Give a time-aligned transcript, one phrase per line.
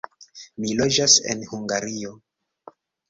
[0.63, 2.15] Mi loĝas en Hungario.